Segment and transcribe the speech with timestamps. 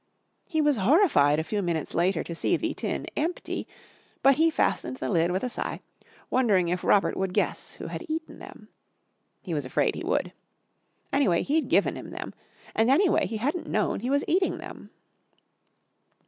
[0.47, 3.67] He was horrified a few minutes later to see the tin empty,
[4.23, 5.79] but he fastened the lid with a sigh,
[6.31, 8.69] wondering if Robert would guess who had eaten them.
[9.43, 10.33] He was afraid he would.
[11.13, 12.33] Anyway he'd given him them.
[12.75, 14.89] And anyway, he hadn't known he was eating them.